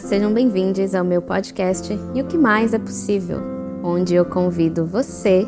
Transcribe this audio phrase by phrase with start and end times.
[0.00, 3.40] Sejam bem-vindos ao meu podcast E o que mais é possível,
[3.82, 5.44] onde eu convido você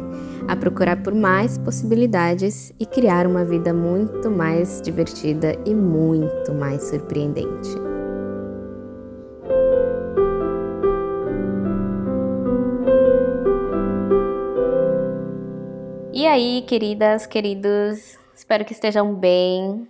[0.49, 6.83] a procurar por mais possibilidades e criar uma vida muito mais divertida e muito mais
[6.83, 7.71] surpreendente.
[16.13, 19.87] E aí, queridas, queridos, espero que estejam bem.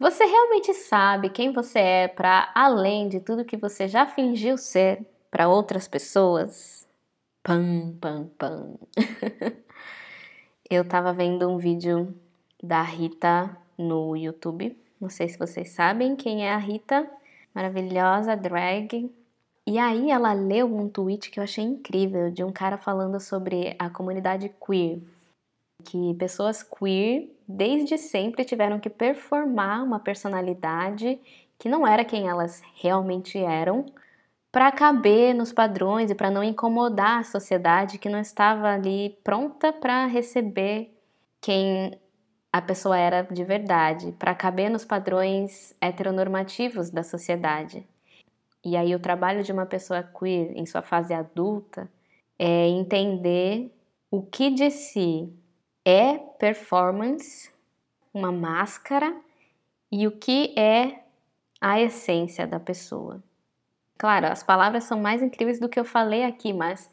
[0.00, 5.06] Você realmente sabe quem você é para além de tudo que você já fingiu ser
[5.30, 6.88] para outras pessoas?
[7.42, 8.78] Pam, pam, pam.
[10.70, 12.14] Eu tava vendo um vídeo
[12.62, 14.74] da Rita no YouTube.
[14.98, 17.06] Não sei se vocês sabem quem é a Rita,
[17.54, 19.12] maravilhosa drag.
[19.66, 23.76] E aí ela leu um tweet que eu achei incrível de um cara falando sobre
[23.78, 24.98] a comunidade queer,
[25.84, 31.20] que pessoas queer desde sempre tiveram que performar uma personalidade
[31.58, 33.84] que não era quem elas realmente eram,
[34.50, 39.72] para caber nos padrões e para não incomodar a sociedade que não estava ali pronta
[39.72, 40.96] para receber
[41.40, 42.00] quem
[42.52, 47.86] a pessoa era de verdade, para caber nos padrões heteronormativos da sociedade.
[48.64, 51.88] E aí o trabalho de uma pessoa queer em sua fase adulta
[52.38, 53.72] é entender
[54.10, 55.32] o que de si
[55.90, 57.50] é performance,
[58.14, 59.14] uma máscara,
[59.90, 61.02] e o que é
[61.60, 63.22] a essência da pessoa.
[63.98, 66.90] Claro, as palavras são mais incríveis do que eu falei aqui, mas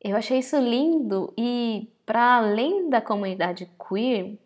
[0.00, 4.36] eu achei isso lindo e para além da comunidade queer,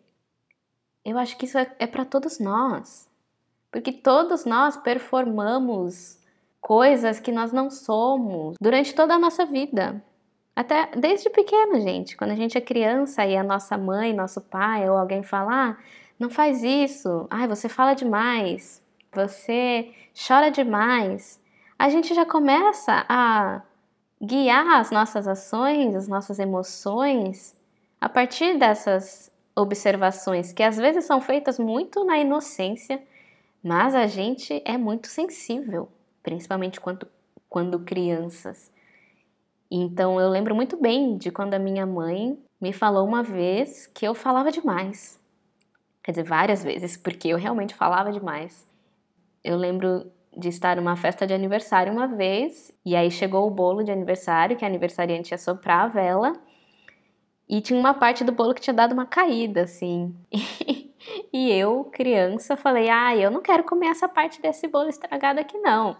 [1.03, 3.09] eu acho que isso é, é para todos nós.
[3.71, 6.19] Porque todos nós performamos
[6.61, 10.03] coisas que nós não somos durante toda a nossa vida.
[10.57, 12.17] Até desde pequeno, gente.
[12.17, 15.83] Quando a gente é criança e a nossa mãe, nosso pai ou alguém falar, ah,
[16.19, 17.27] não faz isso.
[17.29, 18.81] Ai, você fala demais.
[19.13, 19.93] Você
[20.27, 21.39] chora demais.
[21.77, 23.61] A gente já começa a
[24.19, 27.55] guiar as nossas ações, as nossas emoções
[28.01, 32.99] a partir dessas observações que às vezes são feitas muito na inocência,
[33.63, 35.87] mas a gente é muito sensível,
[36.23, 37.07] principalmente quando,
[37.47, 38.71] quando crianças.
[39.69, 44.07] Então eu lembro muito bem de quando a minha mãe me falou uma vez que
[44.07, 45.19] eu falava demais.
[46.03, 48.65] Quer dizer, várias vezes, porque eu realmente falava demais.
[49.43, 53.83] Eu lembro de estar numa festa de aniversário uma vez, e aí chegou o bolo
[53.83, 56.33] de aniversário, que a aniversariante ia soprar a vela,
[57.49, 60.15] e tinha uma parte do bolo que tinha dado uma caída, assim.
[61.33, 65.57] e eu, criança, falei: ah, eu não quero comer essa parte desse bolo estragado aqui,
[65.57, 65.97] não.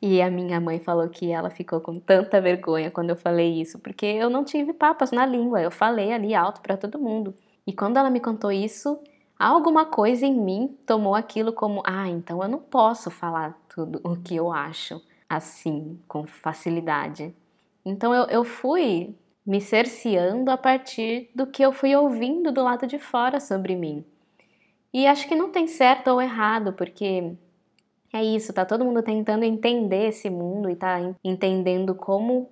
[0.00, 3.78] E a minha mãe falou que ela ficou com tanta vergonha quando eu falei isso,
[3.80, 7.34] porque eu não tive papas na língua, eu falei ali alto para todo mundo.
[7.66, 8.98] E quando ela me contou isso,
[9.38, 14.16] alguma coisa em mim tomou aquilo como: ah, então eu não posso falar tudo o
[14.16, 17.34] que eu acho assim, com facilidade.
[17.84, 22.86] Então eu, eu fui me cerceando a partir do que eu fui ouvindo do lado
[22.86, 24.04] de fora sobre mim.
[24.92, 27.34] E acho que não tem certo ou errado, porque
[28.12, 32.50] é isso, tá todo mundo tentando entender esse mundo e tá entendendo como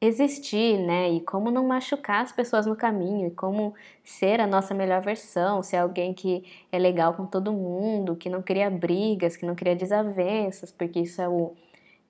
[0.00, 1.10] existir, né?
[1.10, 5.62] E como não machucar as pessoas no caminho, e como ser a nossa melhor versão,
[5.62, 9.76] ser alguém que é legal com todo mundo, que não cria brigas, que não cria
[9.76, 11.54] desavenças, porque isso é o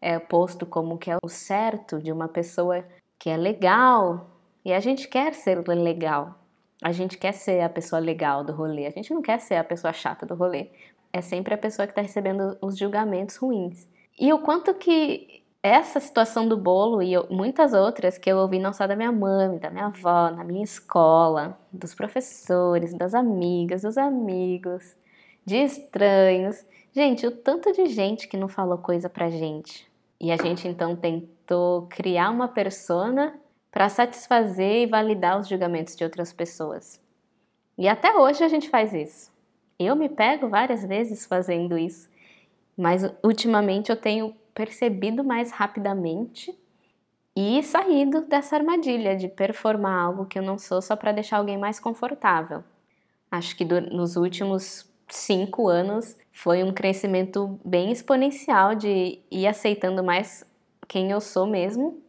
[0.00, 2.84] é posto como que é o certo de uma pessoa
[3.19, 4.28] que é legal.
[4.65, 6.34] E a gente quer ser legal.
[6.82, 8.87] A gente quer ser a pessoa legal do rolê.
[8.87, 10.71] A gente não quer ser a pessoa chata do rolê
[11.12, 13.86] é sempre a pessoa que está recebendo os julgamentos ruins.
[14.18, 18.72] E o quanto que essa situação do bolo e muitas outras que eu ouvi não
[18.72, 23.96] só da minha mãe, da minha avó, na minha escola, dos professores, das amigas, dos
[23.96, 24.96] amigos,
[25.44, 26.64] de estranhos.
[26.92, 29.90] Gente, o tanto de gente que não falou coisa pra gente.
[30.20, 33.38] E a gente então tentou criar uma persona
[33.70, 37.00] para satisfazer e validar os julgamentos de outras pessoas.
[37.78, 39.31] E até hoje a gente faz isso.
[39.87, 42.09] Eu me pego várias vezes fazendo isso,
[42.77, 46.56] mas ultimamente eu tenho percebido mais rapidamente
[47.34, 51.59] e saído dessa armadilha de performar algo que eu não sou só para deixar alguém
[51.59, 52.62] mais confortável.
[53.30, 60.04] Acho que do, nos últimos cinco anos foi um crescimento bem exponencial de ir aceitando
[60.04, 60.45] mais
[60.86, 62.03] quem eu sou mesmo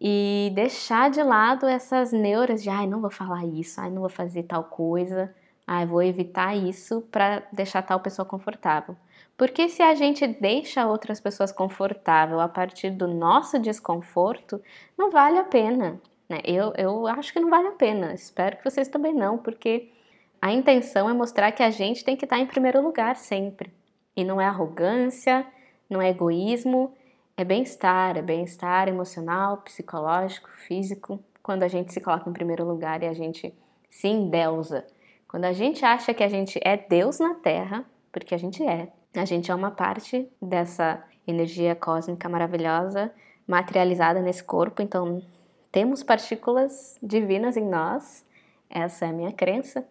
[0.00, 4.10] e deixar de lado essas neuras de ai, não vou falar isso, ai, não vou
[4.10, 5.32] fazer tal coisa.
[5.66, 8.96] Ah, vou evitar isso para deixar tal pessoa confortável.
[9.36, 14.60] Porque se a gente deixa outras pessoas confortável a partir do nosso desconforto,
[14.96, 16.00] não vale a pena.
[16.28, 16.38] Né?
[16.44, 18.12] Eu, eu acho que não vale a pena.
[18.12, 19.90] Espero que vocês também não, porque
[20.40, 23.72] a intenção é mostrar que a gente tem que estar em primeiro lugar sempre.
[24.16, 25.46] E não é arrogância,
[25.88, 26.92] não é egoísmo,
[27.36, 33.02] é bem-estar, é bem-estar emocional, psicológico, físico, quando a gente se coloca em primeiro lugar
[33.02, 33.54] e a gente
[33.88, 34.86] se endeusa.
[35.32, 38.92] Quando a gente acha que a gente é Deus na Terra, porque a gente é,
[39.16, 43.10] a gente é uma parte dessa energia cósmica maravilhosa
[43.46, 45.22] materializada nesse corpo, então
[45.70, 48.26] temos partículas divinas em nós.
[48.68, 49.88] Essa é a minha crença.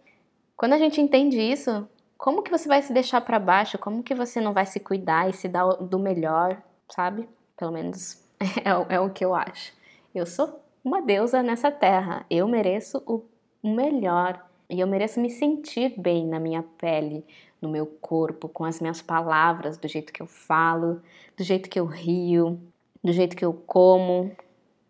[0.55, 1.89] Quando a gente entende isso,
[2.19, 3.79] como que você vai se deixar para baixo?
[3.79, 7.27] Como que você não vai se cuidar e se dar do melhor, sabe?
[7.57, 8.23] Pelo menos
[8.63, 9.73] é, é o que eu acho.
[10.13, 12.27] Eu sou uma deusa nessa terra.
[12.29, 13.23] Eu mereço o
[13.63, 17.25] melhor e eu mereço me sentir bem na minha pele,
[17.61, 21.01] no meu corpo, com as minhas palavras, do jeito que eu falo,
[21.35, 22.57] do jeito que eu rio,
[23.03, 24.31] do jeito que eu como,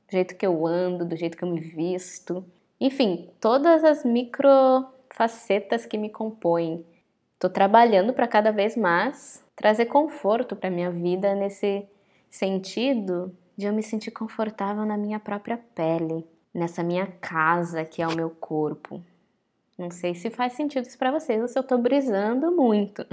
[0.08, 2.46] do jeito que eu ando, do jeito que eu me visto.
[2.80, 4.48] Enfim, todas as micro
[5.10, 6.86] facetas que me compõem.
[7.34, 11.88] Estou trabalhando para cada vez mais trazer conforto para minha vida nesse
[12.30, 16.24] sentido de eu me sentir confortável na minha própria pele,
[16.54, 19.02] nessa minha casa que é o meu corpo.
[19.82, 23.04] Não sei se faz sentido isso para vocês ou se eu estou brisando muito.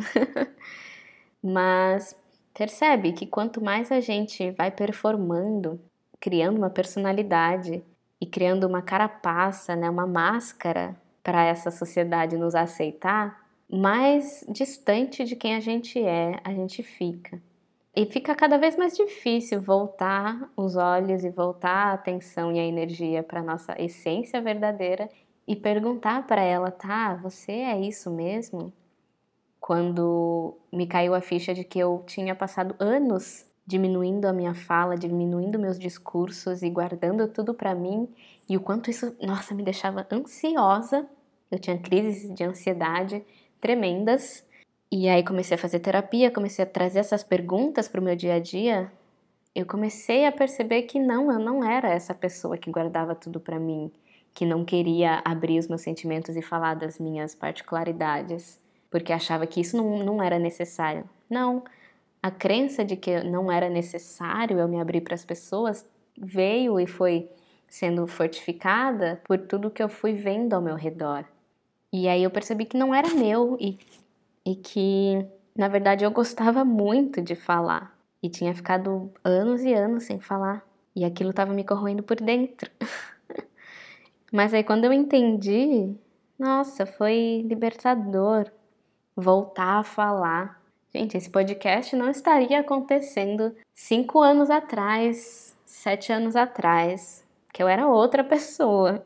[1.42, 2.14] Mas
[2.52, 5.80] percebe que quanto mais a gente vai performando,
[6.20, 7.82] criando uma personalidade
[8.20, 15.36] e criando uma carapaça, né, uma máscara para essa sociedade nos aceitar, mais distante de
[15.36, 17.40] quem a gente é a gente fica.
[17.96, 22.64] E fica cada vez mais difícil voltar os olhos e voltar a atenção e a
[22.64, 25.08] energia para nossa essência verdadeira
[25.48, 28.70] e perguntar para ela, tá, você é isso mesmo?
[29.58, 34.94] Quando me caiu a ficha de que eu tinha passado anos diminuindo a minha fala,
[34.94, 38.06] diminuindo meus discursos e guardando tudo para mim,
[38.46, 41.08] e o quanto isso, nossa, me deixava ansiosa.
[41.50, 43.24] Eu tinha crises de ansiedade
[43.58, 44.44] tremendas.
[44.92, 48.34] E aí comecei a fazer terapia, comecei a trazer essas perguntas para o meu dia
[48.34, 48.92] a dia.
[49.54, 53.58] Eu comecei a perceber que não, eu não era essa pessoa que guardava tudo para
[53.58, 53.90] mim
[54.38, 58.56] que não queria abrir os meus sentimentos e falar das minhas particularidades,
[58.88, 61.10] porque achava que isso não, não era necessário.
[61.28, 61.64] Não,
[62.22, 65.84] a crença de que não era necessário eu me abrir para as pessoas
[66.16, 67.28] veio e foi
[67.68, 71.24] sendo fortificada por tudo que eu fui vendo ao meu redor.
[71.92, 73.76] E aí eu percebi que não era meu e,
[74.46, 75.26] e que,
[75.56, 77.92] na verdade, eu gostava muito de falar.
[78.22, 80.64] E tinha ficado anos e anos sem falar.
[80.94, 82.70] E aquilo estava me corroendo por dentro.
[84.32, 85.94] Mas aí quando eu entendi,
[86.38, 88.50] nossa, foi libertador
[89.16, 90.62] voltar a falar.
[90.94, 97.88] Gente, esse podcast não estaria acontecendo cinco anos atrás, sete anos atrás, que eu era
[97.88, 99.04] outra pessoa.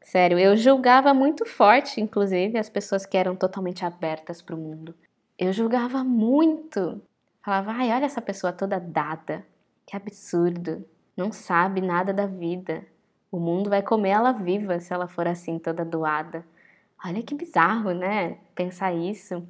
[0.00, 4.94] Sério, eu julgava muito forte, inclusive, as pessoas que eram totalmente abertas para o mundo.
[5.38, 7.00] Eu julgava muito.
[7.42, 9.46] Falava, ai, olha essa pessoa toda dada.
[9.86, 10.84] Que absurdo.
[11.16, 12.84] Não sabe nada da vida.
[13.34, 16.46] O mundo vai comer ela viva se ela for assim, toda doada.
[17.04, 18.38] Olha que bizarro, né?
[18.54, 19.42] Pensar isso.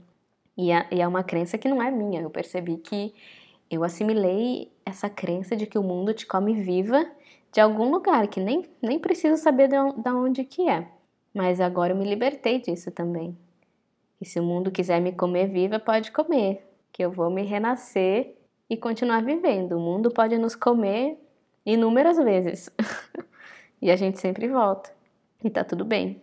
[0.56, 2.22] E é, e é uma crença que não é minha.
[2.22, 3.14] Eu percebi que
[3.70, 7.06] eu assimilei essa crença de que o mundo te come viva
[7.52, 9.76] de algum lugar, que nem, nem preciso saber de
[10.08, 10.88] onde que é.
[11.34, 13.36] Mas agora eu me libertei disso também.
[14.18, 18.34] E se o mundo quiser me comer viva, pode comer, que eu vou me renascer
[18.70, 19.72] e continuar vivendo.
[19.72, 21.18] O mundo pode nos comer
[21.66, 22.70] inúmeras vezes.
[23.84, 24.90] E a gente sempre volta.
[25.44, 26.22] E tá tudo bem.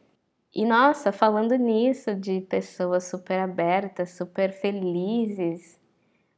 [0.51, 5.79] E nossa, falando nisso de pessoas super abertas, super felizes,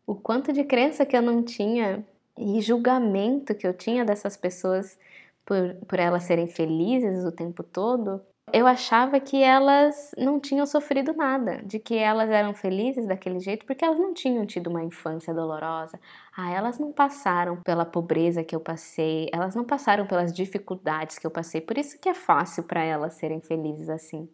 [0.05, 2.05] o quanto de crença que eu não tinha
[2.37, 4.99] e julgamento que eu tinha dessas pessoas
[5.45, 11.13] por, por elas serem felizes o tempo todo, eu achava que elas não tinham sofrido
[11.13, 15.33] nada, de que elas eram felizes daquele jeito porque elas não tinham tido uma infância
[15.33, 15.99] dolorosa.
[16.35, 21.25] Ah, elas não passaram pela pobreza que eu passei, elas não passaram pelas dificuldades que
[21.25, 24.29] eu passei, por isso que é fácil para elas serem felizes assim.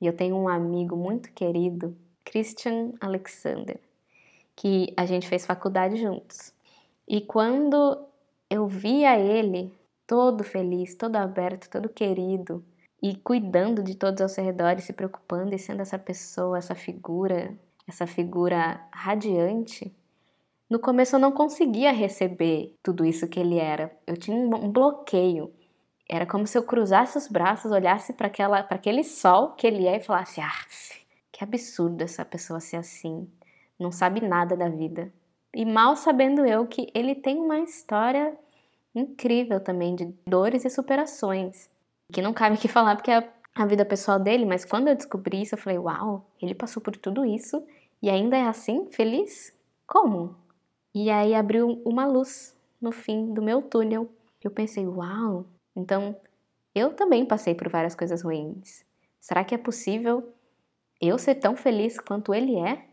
[0.00, 3.78] E eu tenho um amigo muito querido, Christian Alexander,
[4.54, 6.52] que a gente fez faculdade juntos.
[7.06, 8.04] E quando
[8.50, 9.72] eu via ele
[10.06, 12.64] todo feliz, todo aberto, todo querido,
[13.02, 16.74] e cuidando de todos ao seu redor e se preocupando e sendo essa pessoa, essa
[16.74, 17.54] figura,
[17.86, 19.94] essa figura radiante,
[20.68, 23.96] no começo eu não conseguia receber tudo isso que ele era.
[24.06, 25.52] Eu tinha um bloqueio.
[26.08, 28.28] Era como se eu cruzasse os braços, olhasse para
[28.70, 30.66] aquele sol que ele é e falasse: "Ah,
[31.30, 33.30] que absurdo essa pessoa ser assim.
[33.78, 35.12] Não sabe nada da vida".
[35.54, 38.36] E mal sabendo eu que ele tem uma história
[38.94, 41.70] incrível também de dores e superações
[42.12, 45.42] que não cabe aqui falar porque é a vida pessoal dele, mas quando eu descobri
[45.42, 47.64] isso, eu falei: uau, ele passou por tudo isso
[48.02, 49.56] e ainda é assim, feliz?
[49.86, 50.36] Como?
[50.94, 54.08] E aí abriu uma luz no fim do meu túnel.
[54.42, 56.16] Eu pensei, uau, então
[56.74, 58.84] eu também passei por várias coisas ruins.
[59.20, 60.32] Será que é possível
[61.00, 62.84] eu ser tão feliz quanto ele é?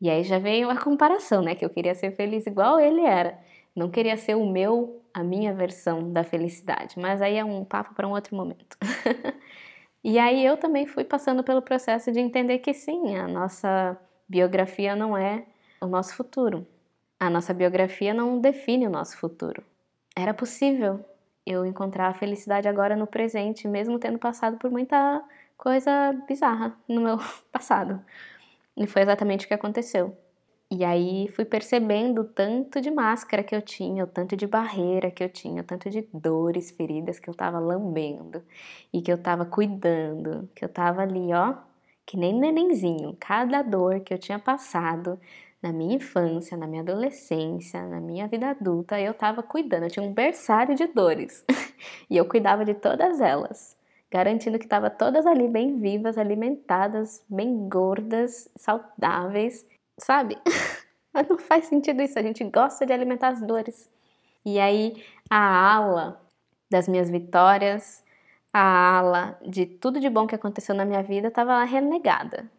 [0.00, 1.54] E aí já veio a comparação, né?
[1.54, 3.38] Que eu queria ser feliz igual ele era.
[3.74, 6.98] Não queria ser o meu, a minha versão da felicidade.
[6.98, 8.76] Mas aí é um papo para um outro momento.
[10.04, 13.96] e aí eu também fui passando pelo processo de entender que sim, a nossa
[14.28, 15.44] biografia não é
[15.80, 16.66] o nosso futuro.
[17.18, 19.62] A nossa biografia não define o nosso futuro.
[20.16, 21.04] Era possível
[21.46, 25.22] eu encontrar a felicidade agora no presente, mesmo tendo passado por muita
[25.56, 27.18] coisa bizarra no meu
[27.52, 28.00] passado.
[28.76, 30.16] E foi exatamente o que aconteceu.
[30.72, 35.10] E aí fui percebendo o tanto de máscara que eu tinha, o tanto de barreira
[35.10, 38.40] que eu tinha, o tanto de dores, feridas que eu tava lambendo
[38.92, 41.56] e que eu tava cuidando, que eu tava ali, ó,
[42.06, 43.16] que nem nenenzinho.
[43.18, 45.18] Cada dor que eu tinha passado
[45.60, 49.84] na minha infância, na minha adolescência, na minha vida adulta, eu tava cuidando.
[49.84, 51.44] Eu tinha um berçário de dores
[52.08, 53.76] e eu cuidava de todas elas
[54.12, 59.64] garantindo que estavam todas ali bem vivas, alimentadas, bem gordas, saudáveis,
[60.02, 60.36] sabe?
[61.12, 63.90] Mas não faz sentido isso, a gente gosta de alimentar as dores.
[64.44, 66.20] E aí a ala
[66.70, 68.04] das minhas vitórias,
[68.52, 72.50] a ala de tudo de bom que aconteceu na minha vida estava lá renegada.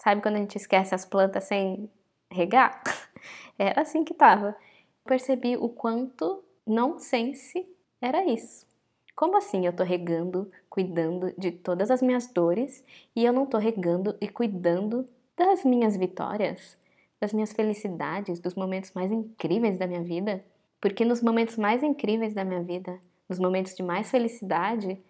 [0.00, 1.90] Sabe quando a gente esquece as plantas sem
[2.30, 2.82] regar?
[3.58, 4.56] Era assim que estava.
[5.04, 7.66] Percebi o quanto nonsense
[8.00, 8.66] era isso.
[9.14, 12.84] Como assim eu tô regando, cuidando de todas as minhas dores
[13.14, 16.78] e eu não tô regando e cuidando das minhas vitórias,
[17.20, 20.44] das minhas felicidades, dos momentos mais incríveis da minha vida?
[20.80, 22.98] Porque nos momentos mais incríveis da minha vida,
[23.28, 25.00] nos momentos de mais felicidade,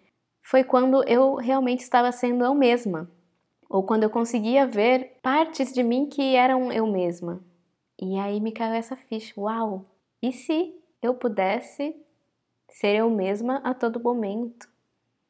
[0.41, 3.09] foi quando eu realmente estava sendo eu mesma,
[3.69, 7.41] ou quando eu conseguia ver partes de mim que eram eu mesma.
[7.99, 9.85] E aí me caiu essa ficha: uau!
[10.21, 11.95] E se eu pudesse
[12.69, 14.67] ser eu mesma a todo momento.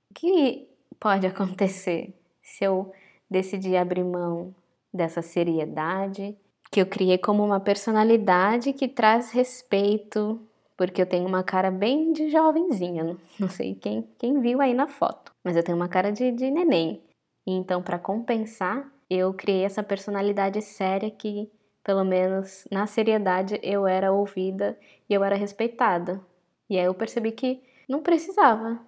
[0.09, 0.67] O que
[0.99, 2.91] pode acontecer se eu
[3.29, 4.53] decidir abrir mão
[4.93, 6.37] dessa seriedade
[6.73, 10.41] que eu criei como uma personalidade que traz respeito,
[10.75, 14.87] porque eu tenho uma cara bem de jovenzinha, não sei quem, quem viu aí na
[14.87, 16.99] foto, mas eu tenho uma cara de, de neném.
[17.45, 21.51] Então, para compensar, eu criei essa personalidade séria que,
[21.83, 24.75] pelo menos na seriedade, eu era ouvida
[25.07, 26.25] e eu era respeitada.
[26.67, 28.79] E aí eu percebi que não precisava.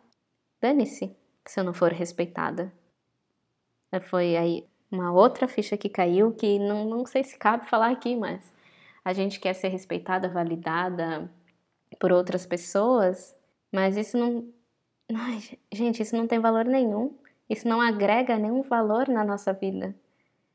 [0.59, 2.73] Dane-se se eu não for respeitada.
[4.09, 8.15] Foi aí uma outra ficha que caiu que não, não sei se cabe falar aqui,
[8.15, 8.51] mas
[9.03, 11.29] a gente quer ser respeitada, validada
[11.99, 13.35] por outras pessoas,
[13.71, 14.47] mas isso não.
[15.13, 15.39] Ai,
[15.71, 17.15] gente, isso não tem valor nenhum.
[17.49, 19.95] Isso não agrega nenhum valor na nossa vida.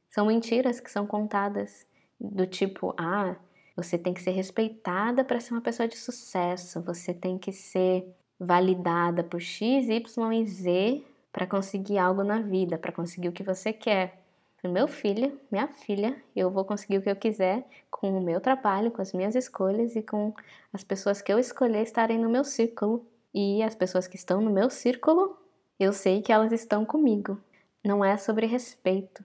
[0.08, 1.86] São mentiras que são contadas,
[2.20, 3.36] do tipo, ah,
[3.76, 6.82] você tem que ser respeitada para ser uma pessoa de sucesso.
[6.82, 8.06] Você tem que ser
[8.38, 13.42] validada por X, Y e Z para conseguir algo na vida, para conseguir o que
[13.42, 14.19] você quer.
[14.62, 18.90] Meu filho, minha filha, eu vou conseguir o que eu quiser com o meu trabalho,
[18.90, 20.34] com as minhas escolhas e com
[20.72, 23.06] as pessoas que eu escolher estarem no meu círculo.
[23.32, 25.38] E as pessoas que estão no meu círculo,
[25.78, 27.40] eu sei que elas estão comigo.
[27.82, 29.24] Não é sobre respeito,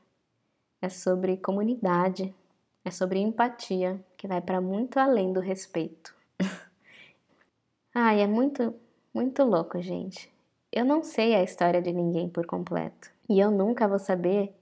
[0.81, 2.33] é sobre comunidade,
[2.85, 6.15] é sobre empatia, que vai para muito além do respeito.
[7.93, 8.73] Ai, é muito,
[9.13, 10.33] muito louco, gente.
[10.71, 13.11] Eu não sei a história de ninguém por completo.
[13.27, 14.53] E eu nunca vou saber,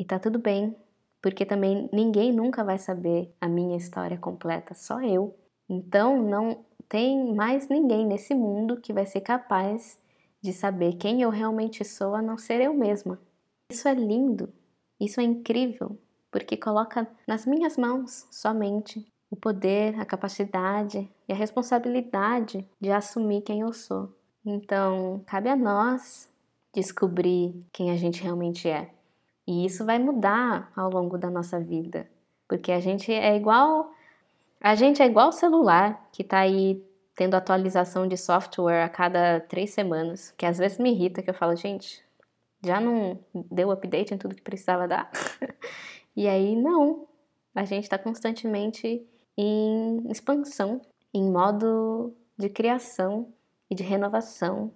[0.00, 0.74] e tá tudo bem,
[1.20, 5.36] porque também ninguém nunca vai saber a minha história completa, só eu.
[5.68, 9.98] Então não tem mais ninguém nesse mundo que vai ser capaz
[10.40, 13.20] de saber quem eu realmente sou a não ser eu mesma.
[13.70, 14.50] Isso é lindo,
[14.98, 15.98] isso é incrível,
[16.30, 23.42] porque coloca nas minhas mãos somente o poder, a capacidade e a responsabilidade de assumir
[23.42, 24.16] quem eu sou.
[24.46, 26.26] Então, cabe a nós
[26.74, 28.94] descobrir quem a gente realmente é.
[29.50, 32.08] E isso vai mudar ao longo da nossa vida,
[32.46, 33.90] porque a gente é igual
[34.60, 36.80] a gente é igual celular que está aí
[37.16, 41.34] tendo atualização de software a cada três semanas, que às vezes me irrita, que eu
[41.34, 42.00] falo, gente,
[42.62, 43.18] já não
[43.50, 45.10] deu update em tudo que precisava dar?
[46.16, 47.06] E aí, não.
[47.54, 50.80] A gente está constantemente em expansão,
[51.14, 53.32] em modo de criação
[53.70, 54.72] e de renovação.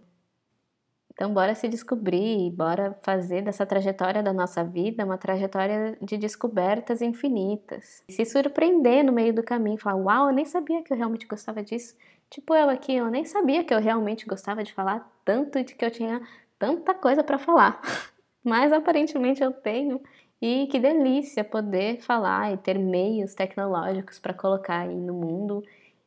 [1.15, 7.01] Então, bora se descobrir, bora fazer dessa trajetória da nossa vida uma trajetória de descobertas
[7.01, 8.03] infinitas.
[8.11, 11.63] Se surpreender no meio do caminho, falar: Uau, eu nem sabia que eu realmente gostava
[11.63, 11.97] disso.
[12.29, 15.85] Tipo eu aqui, eu nem sabia que eu realmente gostava de falar tanto de que
[15.85, 16.21] eu tinha
[16.59, 17.81] tanta coisa para falar.
[18.43, 20.01] Mas aparentemente eu tenho
[20.41, 25.63] E que delícia poder falar e ter meios tecnológicos para colocar aí no mundo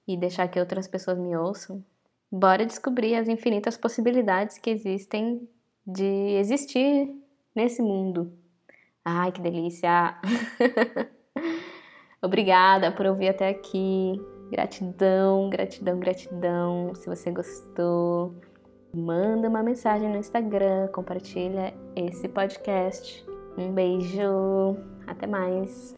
[0.08, 1.84] e deixar que outras pessoas me ouçam.
[2.32, 5.48] Bora descobrir as infinitas possibilidades que existem
[5.86, 7.10] de existir
[7.56, 8.34] nesse mundo.
[9.04, 10.20] Ai, que delícia!
[12.22, 14.20] Obrigada por ouvir até aqui.
[14.52, 16.94] Gratidão, gratidão, gratidão.
[16.96, 18.36] Se você gostou,
[18.94, 23.26] manda uma mensagem no Instagram, compartilha esse podcast.
[23.58, 25.97] Um beijo, até mais.